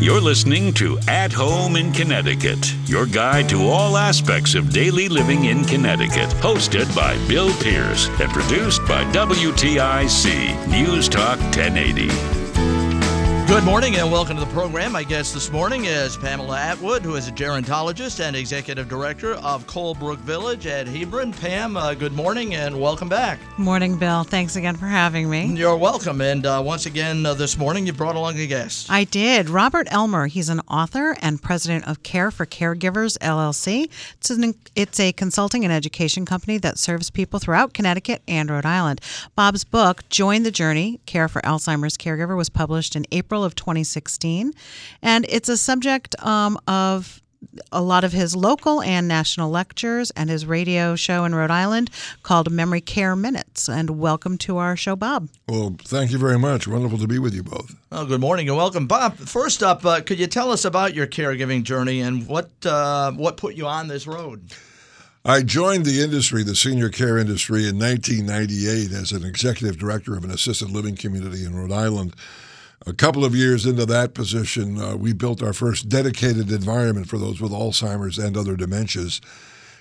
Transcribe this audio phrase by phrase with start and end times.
[0.00, 5.46] You're listening to At Home in Connecticut, your guide to all aspects of daily living
[5.46, 6.28] in Connecticut.
[6.40, 12.43] Hosted by Bill Pierce and produced by WTIC News Talk 1080.
[13.46, 14.92] Good morning and welcome to the program.
[14.92, 19.66] My guest this morning is Pamela Atwood, who is a gerontologist and executive director of
[19.66, 21.30] Colebrook Village at Hebron.
[21.34, 23.38] Pam, uh, good morning and welcome back.
[23.58, 24.24] Morning, Bill.
[24.24, 25.44] Thanks again for having me.
[25.54, 26.22] You're welcome.
[26.22, 28.90] And uh, once again, uh, this morning you brought along a guest.
[28.90, 29.50] I did.
[29.50, 30.26] Robert Elmer.
[30.26, 33.90] He's an author and president of Care for Caregivers LLC.
[34.16, 38.66] It's, an, it's a consulting and education company that serves people throughout Connecticut and Rhode
[38.66, 39.02] Island.
[39.36, 44.52] Bob's book, Join the Journey Care for Alzheimer's Caregiver, was published in April of 2016.
[45.02, 47.22] And it's a subject um, of
[47.72, 51.90] a lot of his local and national lectures and his radio show in Rhode Island
[52.22, 53.68] called Memory Care Minutes.
[53.68, 55.28] And welcome to our show, Bob.
[55.48, 56.66] Well, thank you very much.
[56.66, 57.74] Wonderful to be with you both.
[57.92, 59.16] Oh, good morning and welcome, Bob.
[59.16, 63.36] First up, uh, could you tell us about your caregiving journey and what uh, what
[63.36, 64.50] put you on this road?
[65.26, 70.24] I joined the industry, the senior care industry, in 1998 as an executive director of
[70.24, 72.14] an assisted living community in Rhode Island.
[72.86, 77.16] A couple of years into that position, uh, we built our first dedicated environment for
[77.16, 79.24] those with Alzheimer's and other dementias.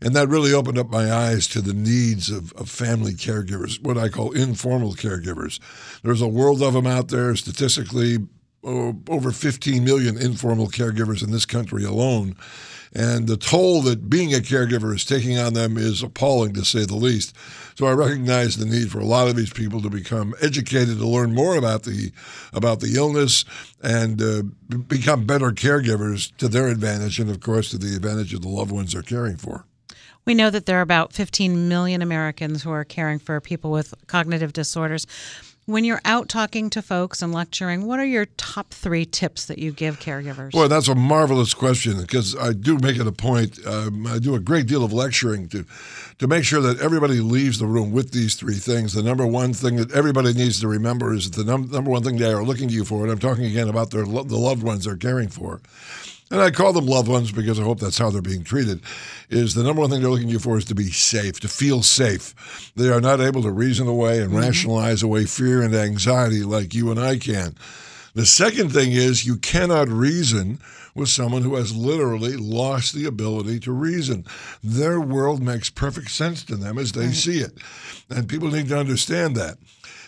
[0.00, 3.98] And that really opened up my eyes to the needs of, of family caregivers, what
[3.98, 5.60] I call informal caregivers.
[6.02, 7.36] There's a world of them out there.
[7.36, 8.18] Statistically,
[8.64, 12.34] oh, over 15 million informal caregivers in this country alone.
[12.94, 16.84] And the toll that being a caregiver is taking on them is appalling, to say
[16.84, 17.34] the least.
[17.76, 21.06] So I recognize the need for a lot of these people to become educated, to
[21.06, 22.12] learn more about the
[22.52, 23.44] about the illness,
[23.82, 24.42] and uh,
[24.88, 28.72] become better caregivers to their advantage, and of course to the advantage of the loved
[28.72, 29.64] ones they're caring for.
[30.24, 33.94] We know that there are about 15 million Americans who are caring for people with
[34.08, 35.06] cognitive disorders.
[35.68, 39.58] When you're out talking to folks and lecturing, what are your top three tips that
[39.58, 40.52] you give caregivers?
[40.52, 43.58] Boy, that's a marvelous question because I do make it a point.
[43.66, 45.66] Um, I do a great deal of lecturing to
[46.20, 48.94] to make sure that everybody leaves the room with these three things.
[48.94, 52.16] The number one thing that everybody needs to remember is the num- number one thing
[52.16, 54.62] they are looking to you for, and I'm talking again about their lo- the loved
[54.62, 55.60] ones they're caring for
[56.30, 58.80] and I call them loved ones because I hope that's how they're being treated,
[59.30, 61.82] is the number one thing they're looking you for is to be safe, to feel
[61.82, 62.72] safe.
[62.76, 64.40] They are not able to reason away and mm-hmm.
[64.40, 67.54] rationalize away fear and anxiety like you and I can.
[68.14, 70.58] The second thing is you cannot reason
[70.94, 74.24] with someone who has literally lost the ability to reason.
[74.62, 77.14] Their world makes perfect sense to them as they right.
[77.14, 77.52] see it.
[78.10, 79.58] And people need to understand that.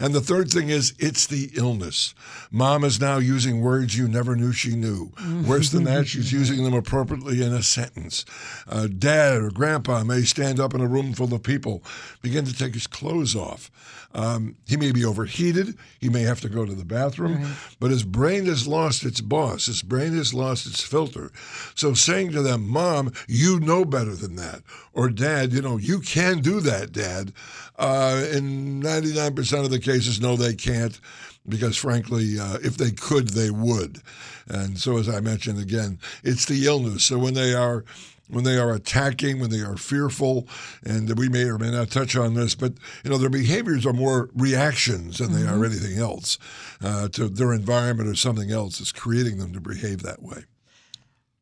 [0.00, 2.14] And the third thing is it's the illness.
[2.50, 5.12] Mom is now using words you never knew she knew.
[5.46, 8.24] Worse than that, she's using them appropriately in a sentence.
[8.68, 11.82] Uh, Dad or Grandpa may stand up in a room full of people,
[12.22, 13.70] begin to take his clothes off.
[14.14, 15.76] Um, he may be overheated.
[16.00, 17.56] He may have to go to the bathroom, right.
[17.78, 19.66] but his brain has lost its boss.
[19.66, 21.32] His brain has lost its filter.
[21.74, 24.62] So saying to them, Mom, you know better than that.
[24.92, 27.32] Or Dad, you know, you can do that, Dad.
[27.78, 31.00] Uh, in 99% of the cases, no, they can't
[31.48, 34.00] because frankly, uh, if they could, they would.
[34.48, 37.04] And so, as I mentioned again, it's the illness.
[37.04, 37.84] So when they are
[38.30, 40.46] when they are attacking, when they are fearful,
[40.84, 43.92] and we may or may not touch on this, but you know their behaviors are
[43.92, 45.36] more reactions than mm-hmm.
[45.36, 45.64] they are mm-hmm.
[45.64, 46.38] anything else
[46.82, 50.44] uh, to their environment or something else is creating them to behave that way.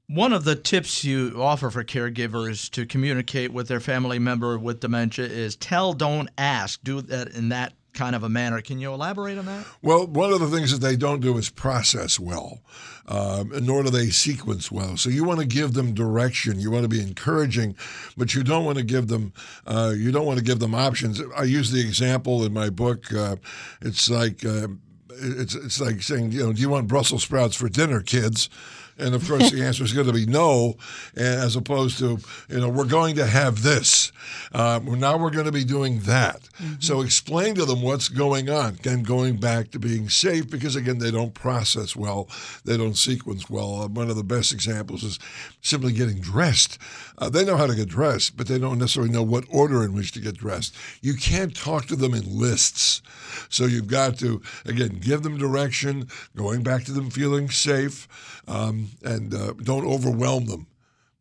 [0.08, 4.78] One of the tips you offer for caregivers to communicate with their family member with
[4.78, 6.80] dementia is tell, don't ask.
[6.84, 8.60] Do that in that kind of a manner.
[8.60, 9.66] Can you elaborate on that?
[9.82, 12.60] Well, one of the things that they don't do is process well,
[13.08, 14.96] um, nor do they sequence well.
[14.96, 17.74] So you want to give them direction, you want to be encouraging,
[18.16, 19.32] but you don't want to give them
[19.66, 21.20] uh, you don't want to give them options.
[21.36, 23.12] I use the example in my book.
[23.12, 23.36] Uh,
[23.80, 24.68] it's like uh,
[25.10, 28.48] it's it's like saying, you know, do you want Brussels sprouts for dinner, kids?
[28.98, 30.76] And of course, the answer is going to be no,
[31.16, 34.10] as opposed to, you know, we're going to have this.
[34.52, 36.40] Uh, now we're going to be doing that.
[36.58, 36.74] Mm-hmm.
[36.80, 38.74] So explain to them what's going on.
[38.74, 42.28] Again, going back to being safe because, again, they don't process well,
[42.64, 43.82] they don't sequence well.
[43.82, 45.18] Uh, one of the best examples is
[45.60, 46.78] simply getting dressed.
[47.18, 49.92] Uh, they know how to get dressed, but they don't necessarily know what order in
[49.94, 50.74] which to get dressed.
[51.02, 53.02] You can't talk to them in lists.
[53.50, 58.08] So you've got to, again, give them direction, going back to them feeling safe.
[58.48, 60.66] Um, and uh, don't overwhelm them.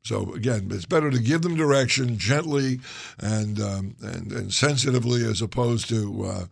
[0.03, 2.79] So again, it's better to give them direction gently
[3.19, 6.45] and um, and, and sensitively as opposed to uh,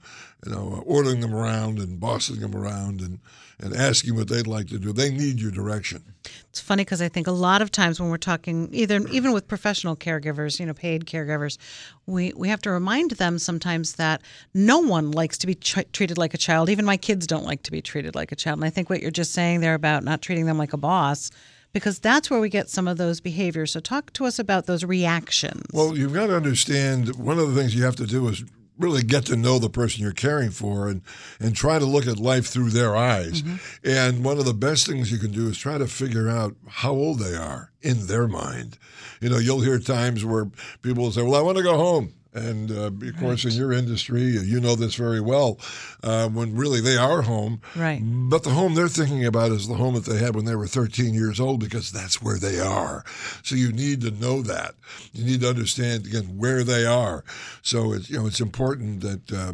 [0.46, 3.20] you know ordering them around and bossing them around and
[3.60, 4.92] and asking what they'd like to do.
[4.92, 6.04] They need your direction.
[6.54, 9.48] It's funny because I think a lot of times when we're talking, either even with
[9.48, 11.58] professional caregivers, you know, paid caregivers,
[12.06, 14.22] we we have to remind them sometimes that
[14.54, 16.70] no one likes to be ch- treated like a child.
[16.70, 18.60] Even my kids don't like to be treated like a child.
[18.60, 21.32] And I think what you're just saying there about not treating them like a boss
[21.72, 23.72] because that's where we get some of those behaviors.
[23.72, 25.66] So, talk to us about those reactions.
[25.74, 28.44] Well, you've got to understand one of the things you have to do is
[28.78, 31.02] really get to know the person you're caring for and
[31.40, 33.42] and try to look at life through their eyes.
[33.42, 33.88] Mm-hmm.
[33.88, 36.92] And one of the best things you can do is try to figure out how
[36.92, 38.78] old they are in their mind.
[39.22, 40.50] You know, you'll hear times where
[40.82, 43.54] people will say, "Well, I want to go home." And uh, of course, right.
[43.54, 45.60] in your industry, you know this very well.
[46.02, 48.02] Uh, when really they are home, right?
[48.04, 50.68] But the home they're thinking about is the home that they had when they were
[50.68, 53.04] 13 years old, because that's where they are.
[53.44, 54.76] So you need to know that.
[55.14, 57.24] You need to understand again where they are.
[57.62, 59.32] So it's you know it's important that.
[59.32, 59.54] Uh,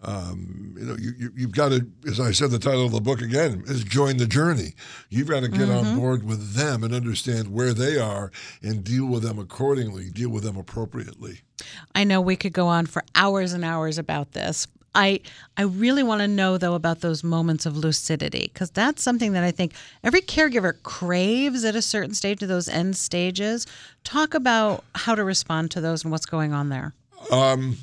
[0.00, 3.00] um, you know, you, you, have got to, as I said, the title of the
[3.00, 4.74] book again is Join the Journey.
[5.10, 5.88] You've got to get mm-hmm.
[5.88, 8.30] on board with them and understand where they are
[8.62, 11.40] and deal with them accordingly, deal with them appropriately.
[11.94, 14.66] I know we could go on for hours and hours about this.
[14.94, 15.20] I
[15.56, 19.44] I really want to know though about those moments of lucidity because that's something that
[19.44, 23.66] I think every caregiver craves at a certain stage of those end stages.
[24.04, 26.94] Talk about how to respond to those and what's going on there.
[27.30, 27.76] Um,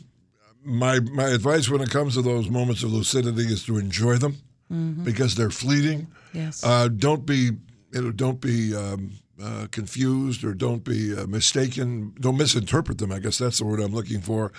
[0.63, 4.37] my my advice when it comes to those moments of lucidity is to enjoy them
[4.71, 5.03] mm-hmm.
[5.03, 6.07] because they're fleeting.
[6.33, 6.63] Yes.
[6.63, 7.51] Uh, don't be
[7.95, 9.11] you know don't be um,
[9.41, 12.13] uh, confused or don't be uh, mistaken.
[12.19, 13.11] Don't misinterpret them.
[13.11, 14.51] I guess that's the word I'm looking for.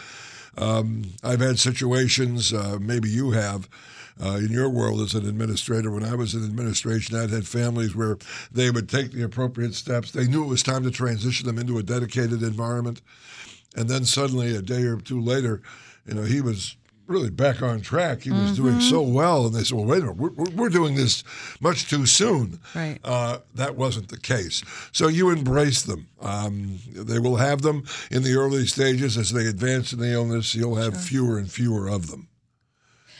[0.58, 3.68] Um, I've had situations, uh, maybe you have,
[4.22, 5.90] uh, in your world as an administrator.
[5.90, 8.16] When I was in administration, I'd had families where
[8.50, 10.12] they would take the appropriate steps.
[10.12, 13.02] They knew it was time to transition them into a dedicated environment.
[13.76, 15.60] And then suddenly, a day or two later,
[16.06, 18.22] you know, he was really back on track.
[18.22, 18.62] He was mm-hmm.
[18.62, 21.24] doing so well, and they said, "Well, wait a minute, we're, we're doing this
[21.60, 22.98] much too soon." Right.
[23.04, 24.62] Uh, that wasn't the case.
[24.92, 26.08] So you embrace them.
[26.20, 30.54] Um, they will have them in the early stages as they advance in the illness.
[30.54, 31.02] You'll have sure.
[31.02, 32.28] fewer and fewer of them.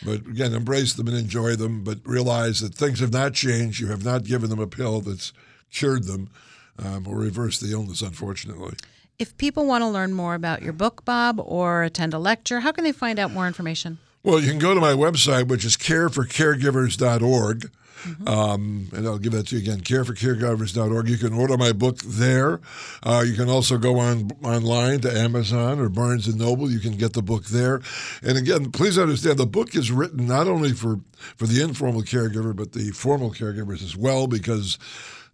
[0.05, 1.85] But again, embrace them and enjoy them.
[1.85, 3.81] But realize that things have not changed.
[3.81, 5.33] You have not given them a pill that's
[5.71, 6.31] cured them
[6.79, 8.77] um, or reversed the illness, unfortunately.
[9.19, 12.73] If people want to learn more about your book, Bob, or attend a lecture, how
[12.73, 13.99] can they find out more information?
[14.23, 17.71] Well, you can go to my website, which is careforcaregivers.org.
[18.07, 18.29] Mm-hmm.
[18.29, 21.09] Um, and I'll give that to you again, careforcaregivers.org.
[21.09, 22.61] You can order my book there.
[23.03, 26.71] Uh, you can also go on online to Amazon or Barnes & Noble.
[26.71, 27.81] You can get the book there.
[28.23, 31.01] And again, please understand the book is written not only for,
[31.37, 34.79] for the informal caregiver, but the formal caregivers as well, because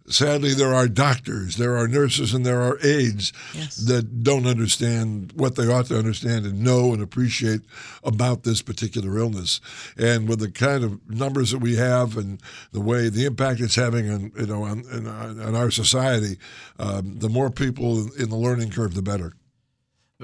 [0.07, 3.77] sadly, there are doctors, there are nurses, and there are aides yes.
[3.77, 7.61] that don't understand what they ought to understand and know and appreciate
[8.03, 9.61] about this particular illness.
[9.97, 12.41] And with the kind of numbers that we have and
[12.71, 16.37] the way the impact it's having on you know on, on our society,
[16.79, 19.33] um, the more people in the learning curve, the better.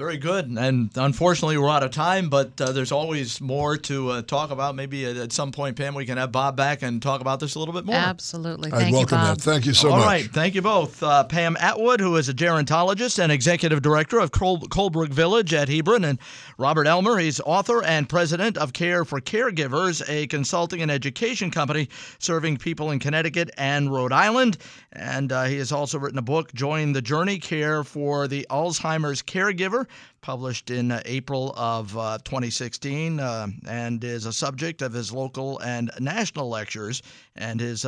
[0.00, 0.46] Very good.
[0.46, 4.74] And unfortunately, we're out of time, but uh, there's always more to uh, talk about.
[4.74, 7.54] Maybe at, at, some point, Pam, we can have Bob back and talk about this
[7.54, 7.96] a little bit more.
[7.96, 8.70] Absolutely.
[8.70, 9.36] Thank I welcome you, Bob.
[9.36, 9.42] that.
[9.42, 10.04] Thank you so All much.
[10.06, 10.24] All right.
[10.24, 11.02] Thank you both.
[11.02, 15.68] Uh, Pam Atwood, who is a gerontologist and executive director of Col- Colebrook Village at
[15.68, 16.18] Hebron, and
[16.56, 21.90] Robert Elmer, he's author and president of Care for Caregivers, a consulting and education company
[22.18, 24.56] serving people in Connecticut and Rhode Island.
[24.92, 29.20] And uh, he has also written a book, Join the Journey Care for the Alzheimer's
[29.20, 29.88] Caregiver
[30.20, 35.58] published in uh, April of uh, 2016, uh, and is a subject of his local
[35.60, 37.02] and national lectures
[37.36, 37.84] and his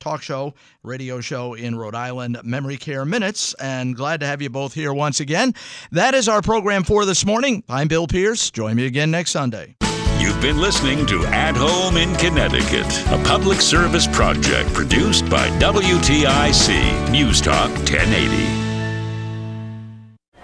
[0.00, 3.54] talk show, radio show in Rhode Island, Memory Care Minutes.
[3.54, 5.54] And glad to have you both here once again.
[5.92, 7.64] That is our program for this morning.
[7.68, 8.50] I'm Bill Pierce.
[8.50, 9.74] Join me again next Sunday.
[10.18, 17.10] You've been listening to At Home in Connecticut, a public service project produced by WTIC
[17.10, 18.67] News Talk 1080.